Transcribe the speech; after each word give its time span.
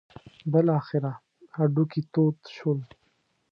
بالاخره 0.51 1.13
یې 1.17 1.21
هډوکي 1.55 2.01
تود 2.13 2.37
شول. 2.55 2.79